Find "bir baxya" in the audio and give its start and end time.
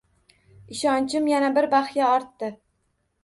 1.57-2.09